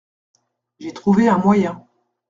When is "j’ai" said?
0.79-0.93